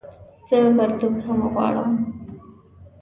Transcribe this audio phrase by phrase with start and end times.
[0.49, 1.91] زه پرتوګ هم غواړم